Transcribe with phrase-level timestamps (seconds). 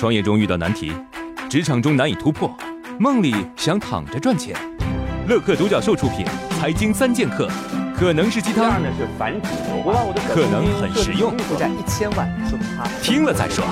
[0.00, 0.90] 创业中遇到难题，
[1.50, 2.50] 职场中难以突破，
[2.98, 4.56] 梦里想躺着赚钱。
[5.28, 6.24] 乐客独角兽出品，
[6.58, 7.46] 《财经三剑客》
[7.94, 8.80] 可能是鸡汤，
[10.26, 13.62] 可能很实用，负债一千万，说他听了再说。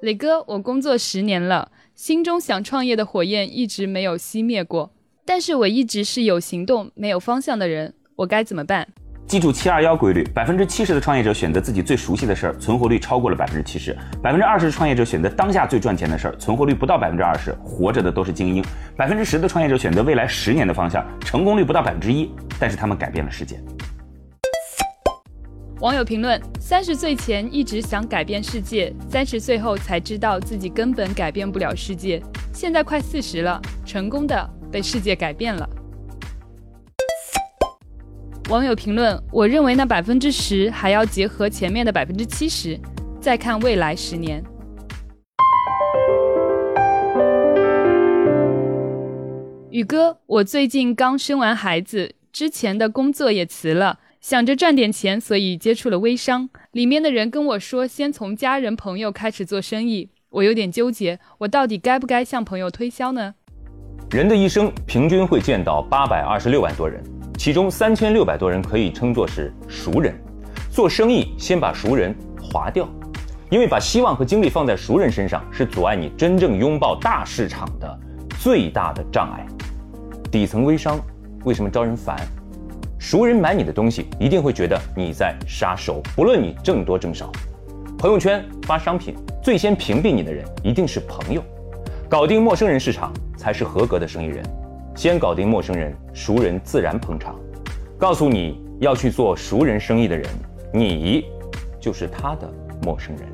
[0.00, 4.92] 磊哥，我工作十年了，心中想创业的火焰一直没有熄灭过，
[5.24, 8.88] 但是我一直是有行动没有方向的人，我该怎么办？
[9.26, 18.62] 记住七二幺规律，百分之七十的创业者选择自己最熟悉的事儿，存活率超过了百分之七十；百分之二十的创业者选择当下最赚钱的事儿，存活率不到百分之二十，活着的都是精英；
[18.94, 23.58] 百分之十的创业者选择未来十年的方向，成功率不到百分之一，但是他们改变了世界。
[25.80, 35.68] 网友评论：三十岁前一直想改变世界，三十岁后才知道自己根本改变不了世界，现在快四十了，成功的被世界改变了。
[38.50, 42.78] 网友评论：我认为那百分之十还要结合前面的百分之七十，
[43.20, 44.42] 再看未来十年。
[49.70, 56.50] 宇哥，我最近刚生完孩子，之前的工作也辞了，想着赚点钱，所以接触了微商。
[56.72, 63.34] 里面的人跟我说，先从家人朋友开始做生意，我有点纠结，我到底该不该向朋友推销呢？
[64.10, 67.02] 人的一生平均会见到八百二十六万多人。
[67.36, 70.14] 其中三千六百多人可以称作是熟人，
[70.70, 72.88] 做生意先把熟人划掉，
[73.50, 77.98] 因为把希望和精力放在熟人身上是阻碍你真正拥抱大市场的
[78.38, 79.44] 最大的障碍。
[80.30, 81.00] 底层微商
[81.44, 82.16] 为什么招人烦？
[82.98, 87.32] 熟人买你的东西一定会觉得你在杀熟，不论你挣多挣少。
[87.98, 91.42] 朋友圈发商品，最先屏蔽你的人一定是朋友，
[92.08, 94.44] 搞定陌生人市场才是合格的生意人。
[94.94, 97.34] 先搞定陌生人，熟人自然捧场。
[97.98, 100.26] 告诉你要去做熟人生意的人，
[100.72, 101.24] 你
[101.80, 103.26] 就是他的陌生人。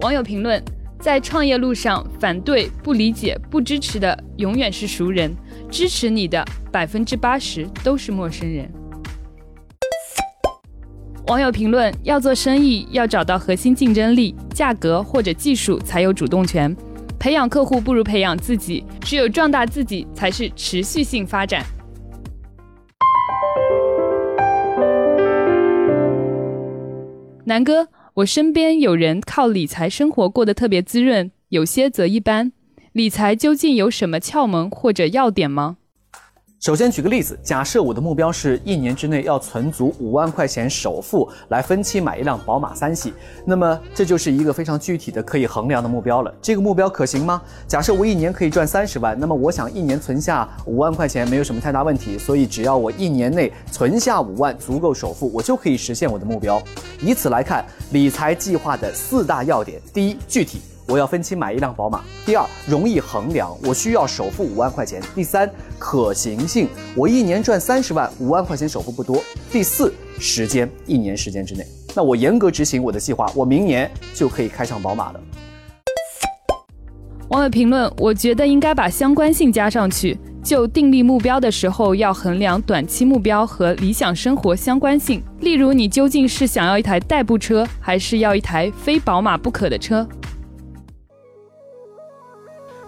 [0.00, 0.62] 网友评论：
[1.00, 5.34] 在创业路上，反对、不理解、不支持的永远是熟人，
[5.70, 8.70] 支持你的百分之八十都是陌生人。
[11.28, 16.76] 网友评论：要做生意，要找到核心竞争力，价格或者技术才有主动权。
[17.18, 21.64] 培养客户不如培养自己，只有壮大自己才是持续性发展。
[27.46, 32.52] 南哥，我身边有人靠理财生活过得特别滋润，有些则一般。
[32.92, 35.78] 理财究竟有什么窍门或者要点吗？
[36.64, 43.12] 首先举个例子，假设我的目标是一年之内要存足五万块钱首付来分期买一辆宝马三系，
[43.44, 46.34] 那么这就是一个非常具体的可以衡量的目标了。
[46.40, 47.42] 这个目标可行吗？
[47.68, 56.58] 假设我一年可以赚三十万，那么我想一年存下五万块钱没有什么太大问题，所以只要我一年内存下五万足够首付，我就可以实现我的目标。
[57.02, 60.62] 以此来看，理财计划的四大要点：第一，具体。
[60.86, 62.02] 我要分期买一辆宝马。
[62.26, 65.02] 第二，容易衡量，我需要首付五万块钱。
[65.14, 69.22] 第三，可行性，我一年赚三十万，五万块钱首付不多。
[69.50, 75.20] 第四，时间，一年时间之内，那我严格执行我的计划，我明年就可以开上宝马了。
[77.28, 85.22] 网友评论：我觉得应该把相关性加上去，就订立目标的时候要衡量短期目标和理想生活相关性。
[85.40, 90.06] 例如，你究竟是想要一台代步车，还是要一台非宝马不可的车？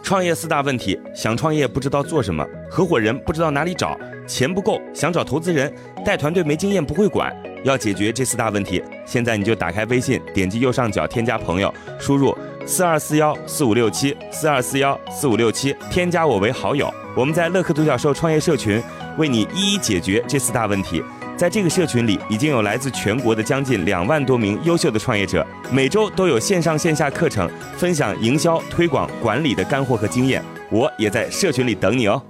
[0.07, 5.75] 创业四大问题：想创业不知道做什么，合伙人不知道哪里找，钱不够想找投资人，
[6.05, 7.35] 带团队没经验不会管。
[7.65, 16.89] 要解决这四大问题，现在你就打开微信，点击右上角添加朋友，输入四二四幺四五六七四二四幺四五六七，添加我为好友。
[17.17, 18.81] 我们在乐客独角兽创业社群
[19.19, 21.03] 为你一一解决这四大问题。
[21.37, 30.43] 在这个社群里，已经有来自全国的将近两万多名优秀的创业者，每周都有线上线下课程分享营销、推广、管理的干货和经验。
[30.71, 32.21] 我也在社群里等你哦。